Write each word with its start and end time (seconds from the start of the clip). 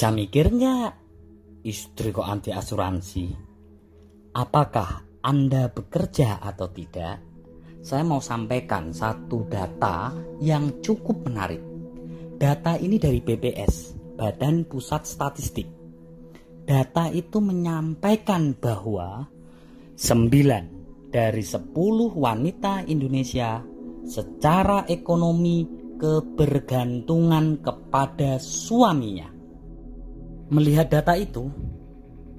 Bisa 0.00 0.16
mikir 0.16 0.48
nggak? 0.48 0.92
Istri 1.60 2.08
kok 2.08 2.24
anti 2.24 2.48
asuransi? 2.48 3.36
Apakah 4.32 5.20
Anda 5.20 5.68
bekerja 5.68 6.40
atau 6.40 6.72
tidak? 6.72 7.20
Saya 7.84 8.00
mau 8.08 8.24
sampaikan 8.24 8.96
satu 8.96 9.44
data 9.44 10.08
yang 10.40 10.80
cukup 10.80 11.28
menarik. 11.28 11.60
Data 12.40 12.80
ini 12.80 12.96
dari 12.96 13.20
BPS, 13.20 13.92
Badan 14.16 14.64
Pusat 14.64 15.02
Statistik. 15.04 15.68
Data 16.64 17.12
itu 17.12 17.36
menyampaikan 17.44 18.56
bahwa 18.56 19.28
9 20.00 21.12
dari 21.12 21.44
10 21.44 21.76
wanita 22.16 22.88
Indonesia 22.88 23.60
secara 24.08 24.88
ekonomi 24.88 25.68
kebergantungan 26.00 27.60
kepada 27.60 28.40
suaminya. 28.40 29.39
Melihat 30.50 30.90
data 30.90 31.14
itu, 31.14 31.46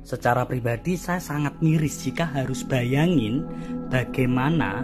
secara 0.04 0.44
pribadi 0.44 1.00
saya 1.00 1.24
sangat 1.24 1.64
miris 1.64 2.04
jika 2.04 2.28
harus 2.28 2.60
bayangin 2.68 3.48
bagaimana 3.88 4.84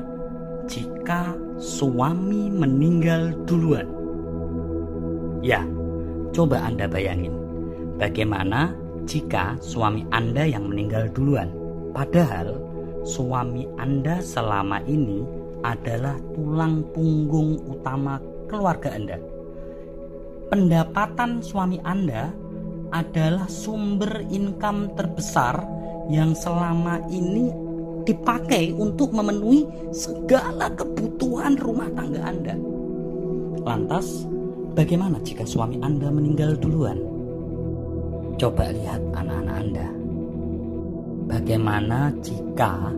jika 0.63 1.35
suami 1.59 2.47
meninggal 2.47 3.35
duluan. 3.43 3.83
Ya, 5.43 5.59
coba 6.31 6.71
Anda 6.71 6.87
bayangin 6.87 7.35
bagaimana 7.99 8.71
jika 9.03 9.59
suami 9.59 10.07
Anda 10.15 10.47
yang 10.47 10.71
meninggal 10.71 11.11
duluan. 11.11 11.51
Padahal 11.91 12.55
suami 13.03 13.67
Anda 13.75 14.23
selama 14.23 14.79
ini 14.87 15.27
adalah 15.67 16.15
tulang 16.31 16.79
punggung 16.95 17.59
utama 17.67 18.23
keluarga 18.47 18.95
Anda. 18.95 19.19
Pendapatan 20.47 21.43
suami 21.43 21.75
Anda 21.83 22.31
adalah 22.91 23.47
sumber 23.49 24.23
income 24.31 24.93
terbesar 24.95 25.59
yang 26.07 26.31
selama 26.35 27.03
ini 27.11 27.51
dipakai 28.07 28.71
untuk 28.71 29.11
memenuhi 29.11 29.67
segala 29.91 30.71
kebutuhan 30.71 31.59
rumah 31.59 31.91
tangga 31.91 32.23
Anda. 32.23 32.55
Lantas, 33.67 34.23
bagaimana 34.71 35.19
jika 35.27 35.43
suami 35.43 35.83
Anda 35.83 36.07
meninggal 36.07 36.55
duluan? 36.55 36.95
Coba 38.39 38.71
lihat 38.71 39.03
anak-anak 39.11 39.55
Anda. 39.59 39.87
Bagaimana 41.27 42.15
jika 42.23 42.95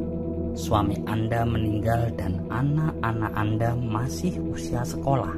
suami 0.54 1.02
Anda 1.10 1.42
meninggal 1.42 2.14
dan 2.14 2.46
anak-anak 2.54 3.32
Anda 3.34 3.70
masih 3.74 4.38
usia 4.54 4.86
sekolah? 4.86 5.34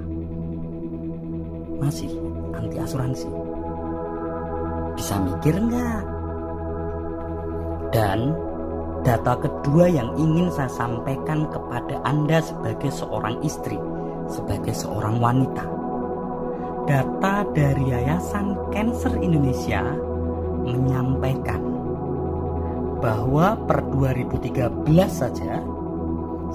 Masih 1.80 2.12
anti 2.52 2.76
asuransi. 2.76 3.51
Bisa 5.12 5.28
mikir 5.28 5.60
nggak? 5.60 6.04
Dan 7.92 8.32
data 9.04 9.36
kedua 9.44 9.92
yang 9.92 10.16
ingin 10.16 10.48
saya 10.56 10.72
sampaikan 10.72 11.52
kepada 11.52 12.00
Anda 12.08 12.40
sebagai 12.40 12.88
seorang 12.96 13.44
istri, 13.44 13.76
sebagai 14.32 14.72
seorang 14.72 15.20
wanita. 15.20 15.68
Data 16.88 17.44
dari 17.52 17.92
Yayasan 17.92 18.56
Cancer 18.72 19.12
Indonesia 19.20 19.84
menyampaikan 20.64 21.60
bahwa 23.04 23.60
per 23.68 23.84
2013 23.92 24.88
saja 25.12 25.60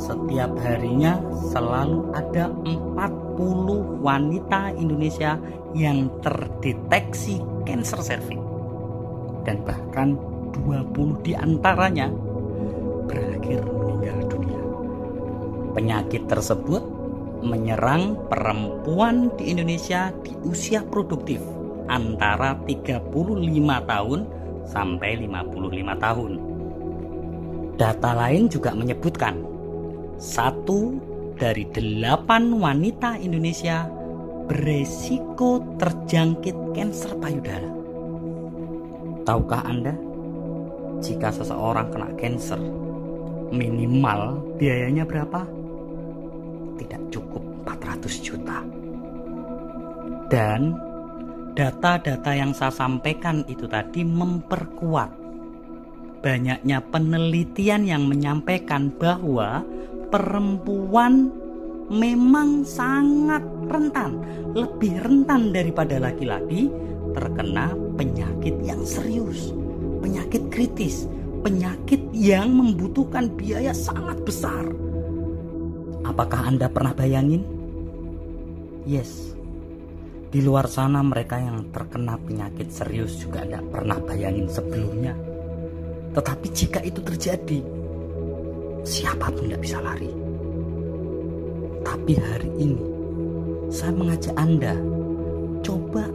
setiap 0.01 0.57
harinya 0.65 1.21
selalu 1.53 2.09
ada 2.17 2.49
40 2.65 4.01
wanita 4.01 4.73
Indonesia 4.81 5.37
yang 5.77 6.09
terdeteksi 6.25 7.45
kanker 7.69 8.01
serviks 8.01 8.46
dan 9.47 9.63
bahkan 9.63 10.19
20 10.53 11.23
di 11.23 11.33
antaranya 11.39 12.11
berakhir 13.07 13.63
meninggal 13.63 14.19
dunia. 14.27 14.63
Penyakit 15.79 16.27
tersebut 16.27 16.83
menyerang 17.47 18.19
perempuan 18.27 19.31
di 19.39 19.55
Indonesia 19.55 20.11
di 20.27 20.35
usia 20.43 20.83
produktif 20.83 21.39
antara 21.87 22.59
35 22.67 23.15
tahun 23.87 24.21
sampai 24.67 25.11
55 25.31 26.05
tahun. 26.05 26.33
Data 27.79 28.11
lain 28.17 28.51
juga 28.51 28.75
menyebutkan 28.75 29.39
satu 30.17 30.97
dari 31.37 31.69
delapan 31.71 32.57
wanita 32.57 33.21
Indonesia 33.21 33.85
beresiko 34.49 35.61
terjangkit 35.77 36.57
kanker 36.73 37.13
payudara. 37.21 37.76
Tahukah 39.27 39.67
Anda, 39.67 39.91
jika 41.03 41.35
seseorang 41.35 41.91
kena 41.91 42.15
kanker, 42.15 42.63
minimal 43.51 44.39
biayanya 44.55 45.03
berapa? 45.03 45.43
Tidak 46.79 47.03
cukup 47.11 47.43
400 47.67 48.23
juta. 48.23 48.63
Dan 50.31 50.79
data-data 51.59 52.31
yang 52.39 52.55
saya 52.55 52.71
sampaikan 52.71 53.43
itu 53.51 53.67
tadi 53.67 54.07
memperkuat 54.07 55.11
banyaknya 56.23 56.79
penelitian 56.87 57.83
yang 57.83 58.07
menyampaikan 58.07 58.95
bahwa 58.95 59.67
perempuan 60.11 61.35
memang 61.91 62.63
sangat 62.63 63.43
rentan, 63.67 64.23
lebih 64.55 65.03
rentan 65.03 65.51
daripada 65.51 65.99
laki-laki 65.99 66.71
terkena 67.17 67.73
penyakit 67.97 68.53
yang 68.61 68.85
serius, 68.85 69.57
penyakit 70.05 70.53
kritis, 70.53 71.09
penyakit 71.41 71.99
yang 72.13 72.53
membutuhkan 72.53 73.33
biaya 73.33 73.73
sangat 73.73 74.21
besar. 74.21 74.69
Apakah 76.05 76.53
Anda 76.53 76.69
pernah 76.69 76.93
bayangin? 76.93 77.41
Yes. 78.85 79.33
Di 80.29 80.45
luar 80.45 80.69
sana 80.69 81.01
mereka 81.01 81.41
yang 81.41 81.73
terkena 81.73 82.21
penyakit 82.21 82.69
serius 82.69 83.17
juga 83.17 83.43
tidak 83.43 83.65
pernah 83.73 83.97
bayangin 83.97 84.47
sebelumnya. 84.53 85.17
Tetapi 86.13 86.47
jika 86.53 86.85
itu 86.85 87.01
terjadi, 87.01 87.61
siapa 88.85 89.33
pun 89.33 89.49
tidak 89.49 89.63
bisa 89.65 89.79
lari. 89.81 90.13
Tapi 91.87 92.13
hari 92.19 92.51
ini, 92.61 92.85
saya 93.73 93.93
mengajak 93.95 94.35
Anda, 94.37 94.75
coba 95.63 96.07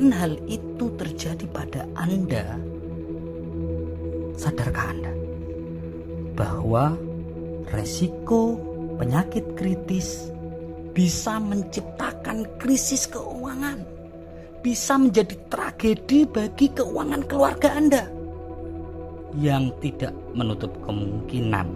misalkan 0.00 0.16
hal 0.16 0.32
itu 0.48 0.86
terjadi 0.96 1.46
pada 1.52 1.84
Anda, 1.92 2.56
sadarkah 4.32 4.96
Anda? 4.96 5.12
Bahwa 6.32 6.96
resiko 7.68 8.56
penyakit 8.96 9.44
kritis 9.60 10.32
bisa 10.96 11.36
menciptakan 11.36 12.48
krisis 12.56 13.04
keuangan, 13.12 13.84
bisa 14.64 14.96
menjadi 14.96 15.36
tragedi 15.52 16.24
bagi 16.24 16.72
keuangan 16.72 17.22
keluarga 17.28 17.68
Anda. 17.76 18.08
Yang 19.36 19.64
tidak 19.84 20.16
menutup 20.32 20.72
kemungkinan. 20.88 21.68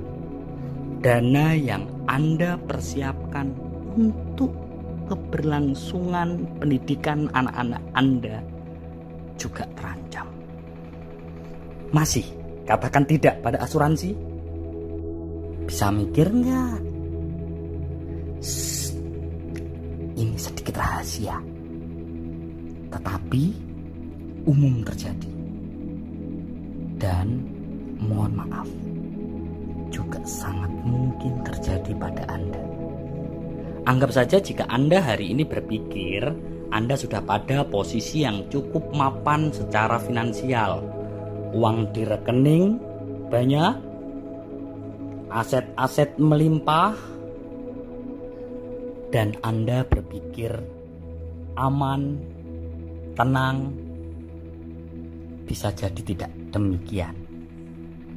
Dana 1.04 1.52
yang 1.52 1.84
Anda 2.08 2.56
persiapkan 2.56 3.52
untuk 3.94 4.63
keberlangsungan 5.08 6.48
pendidikan 6.60 7.28
anak-anak 7.32 7.82
Anda 7.92 8.40
juga 9.36 9.68
terancam. 9.76 10.26
Masih 11.94 12.26
katakan 12.64 13.04
tidak 13.06 13.38
pada 13.44 13.62
asuransi? 13.62 14.16
Bisa 15.64 15.88
mikir 15.94 16.28
nggak? 16.28 16.78
Ini 20.14 20.36
sedikit 20.38 20.78
rahasia, 20.78 21.36
tetapi 22.92 23.44
umum 24.46 24.84
terjadi 24.86 25.32
dan 27.00 27.42
mohon 27.98 28.32
maaf 28.38 28.68
juga 29.90 30.20
sangat 30.26 30.70
mungkin 30.84 31.40
terjadi 31.42 31.92
pada 31.96 32.22
Anda. 32.30 32.62
Anggap 33.84 34.16
saja 34.16 34.40
jika 34.40 34.64
Anda 34.72 35.04
hari 35.04 35.36
ini 35.36 35.44
berpikir 35.44 36.24
Anda 36.72 36.96
sudah 36.96 37.20
pada 37.20 37.68
posisi 37.68 38.24
yang 38.24 38.48
cukup 38.48 38.96
mapan 38.96 39.52
secara 39.52 40.00
finansial. 40.00 40.80
Uang 41.52 41.92
di 41.92 42.08
rekening 42.08 42.80
banyak, 43.28 43.74
aset-aset 45.28 46.16
melimpah, 46.16 46.96
dan 49.12 49.36
Anda 49.44 49.84
berpikir 49.84 50.50
aman, 51.60 52.18
tenang, 53.14 53.68
bisa 55.44 55.68
jadi 55.76 56.00
tidak 56.00 56.32
demikian. 56.50 57.14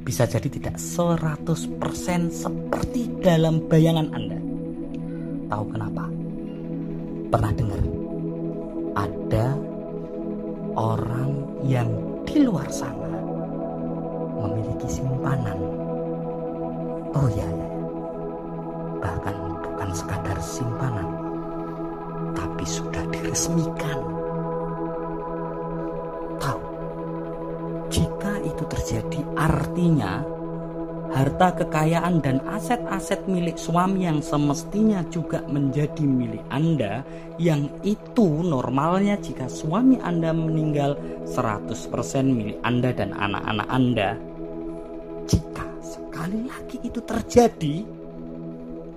Bisa 0.00 0.24
jadi 0.24 0.48
tidak 0.48 0.80
100% 0.80 1.52
seperti 2.32 3.12
dalam 3.20 3.68
bayangan 3.68 4.08
Anda. 4.16 4.37
Tahu 5.48 5.64
kenapa? 5.72 6.04
Pernah 7.32 7.52
dengar? 7.56 7.80
Ada 8.92 9.46
orang 10.76 11.30
yang 11.64 11.88
di 12.28 12.44
luar 12.44 12.68
sana 12.68 13.16
memiliki 14.36 15.00
simpanan. 15.00 15.56
Oh 17.16 17.32
ya, 17.32 17.48
ya, 17.48 17.68
bahkan 19.00 19.36
bukan 19.64 19.90
sekadar 19.96 20.36
simpanan, 20.44 21.08
tapi 22.36 22.68
sudah 22.68 23.08
diresmikan. 23.08 23.98
Tahu, 26.36 26.62
jika 27.88 28.32
itu 28.44 28.64
terjadi, 28.68 29.20
artinya 29.40 30.20
harta 31.18 31.50
kekayaan 31.50 32.22
dan 32.22 32.38
aset-aset 32.46 33.26
milik 33.26 33.58
suami 33.58 34.06
yang 34.06 34.22
semestinya 34.22 35.02
juga 35.10 35.42
menjadi 35.50 36.06
milik 36.06 36.46
Anda 36.46 37.02
yang 37.42 37.66
itu 37.82 38.46
normalnya 38.46 39.18
jika 39.18 39.50
suami 39.50 39.98
Anda 39.98 40.30
meninggal 40.30 40.94
100% 41.26 41.74
milik 42.22 42.62
Anda 42.62 42.94
dan 42.94 43.18
anak-anak 43.18 43.66
Anda. 43.66 44.14
Jika 45.26 45.66
sekali 45.82 46.46
lagi 46.46 46.78
itu 46.86 47.02
terjadi 47.02 47.76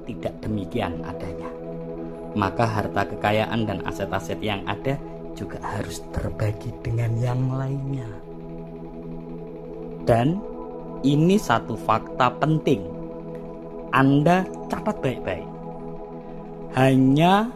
tidak 0.06 0.34
demikian 0.46 1.02
adanya. 1.02 1.50
Maka 2.38 2.70
harta 2.70 3.02
kekayaan 3.18 3.66
dan 3.66 3.82
aset-aset 3.90 4.38
yang 4.46 4.62
ada 4.70 4.94
juga 5.34 5.58
harus 5.58 6.06
terbagi 6.14 6.70
dengan 6.86 7.18
yang 7.18 7.50
lainnya. 7.50 8.08
Dan 10.06 10.51
ini 11.02 11.38
satu 11.38 11.74
fakta 11.78 12.34
penting. 12.38 12.82
Anda 13.92 14.46
catat 14.72 15.02
baik-baik. 15.04 15.50
Hanya 16.78 17.52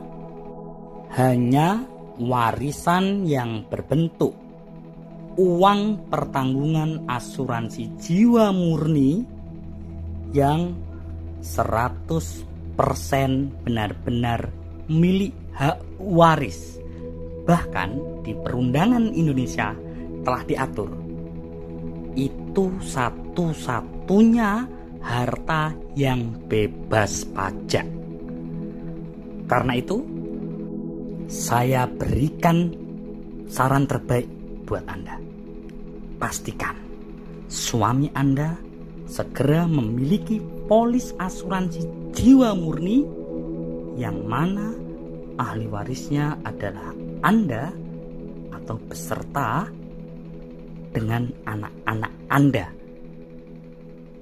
hanya 1.16 1.88
warisan 2.20 3.24
yang 3.24 3.64
berbentuk 3.72 4.36
uang 5.36 6.12
pertanggungan 6.12 7.08
asuransi 7.08 7.92
jiwa 8.00 8.52
murni 8.52 9.24
yang 10.36 10.76
100% 11.40 12.44
benar-benar 13.64 14.52
milik 14.92 15.32
hak 15.56 15.80
waris. 16.00 16.80
Bahkan 17.46 18.24
di 18.26 18.34
perundangan 18.36 19.14
Indonesia 19.14 19.72
telah 20.26 20.42
diatur 20.44 20.90
itu 22.16 22.72
satu-satunya 23.36 24.64
harta 25.04 25.76
yang 26.00 26.40
bebas 26.48 27.28
pajak. 27.36 27.84
Karena 29.44 29.76
itu, 29.76 30.00
saya 31.28 31.84
berikan 31.84 32.72
saran 33.52 33.92
terbaik 33.92 34.32
buat 34.64 34.88
Anda. 34.88 35.20
Pastikan 36.16 36.80
suami 37.52 38.08
Anda 38.16 38.56
segera 39.04 39.68
memiliki 39.68 40.40
polis 40.72 41.12
asuransi 41.20 42.16
jiwa 42.16 42.56
murni 42.56 43.04
yang 44.00 44.24
mana 44.24 44.72
ahli 45.36 45.68
warisnya 45.68 46.40
adalah 46.48 46.96
Anda 47.20 47.68
atau 48.56 48.80
peserta 48.88 49.68
dengan 50.96 51.28
anak-anak 51.44 52.14
Anda. 52.32 52.75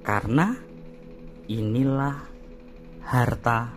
Karena 0.04 0.52
inilah 1.48 2.16
harta 3.08 3.72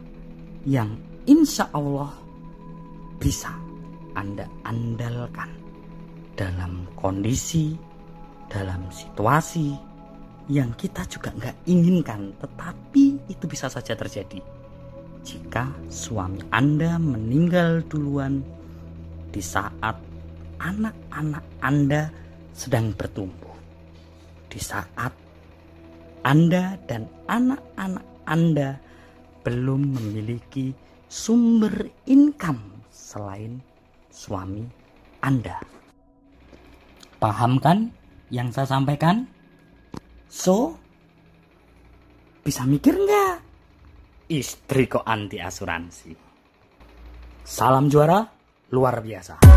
yang 0.68 0.92
insya 1.24 1.72
Allah 1.72 2.12
bisa 3.16 3.56
Anda 4.12 4.44
andalkan 4.68 5.48
dalam 6.36 6.92
kondisi, 7.00 7.74
dalam 8.52 8.92
situasi 8.92 9.72
yang 10.52 10.76
kita 10.76 11.08
juga 11.08 11.32
nggak 11.32 11.64
inginkan, 11.72 12.36
tetapi 12.44 13.32
itu 13.32 13.46
bisa 13.48 13.72
saja 13.72 13.96
terjadi 13.96 14.44
jika 15.28 15.68
suami 15.92 16.40
Anda 16.56 16.96
meninggal 16.96 17.84
duluan 17.92 18.40
di 19.28 19.44
saat 19.44 20.00
anak-anak 20.64 21.44
Anda 21.60 22.08
sedang 22.56 22.96
bertumbuh. 22.96 23.52
Di 24.48 24.56
saat 24.64 25.27
Anda 26.28 26.76
dan 26.92 27.08
anak-anak 27.32 28.04
Anda 28.28 28.76
belum 29.48 29.96
memiliki 29.96 30.76
sumber 31.08 31.88
income 32.04 32.84
selain 32.92 33.64
suami 34.12 34.68
Anda. 35.24 35.56
Paham 37.16 37.64
kan 37.64 37.88
yang 38.28 38.52
saya 38.52 38.68
sampaikan? 38.68 39.24
So, 40.28 40.76
bisa 42.44 42.68
mikir 42.68 43.00
nggak? 43.00 43.36
Istri 44.28 44.84
kok 44.92 45.08
anti 45.08 45.40
asuransi? 45.40 46.12
Salam 47.48 47.88
juara, 47.88 48.20
luar 48.76 49.00
biasa. 49.00 49.48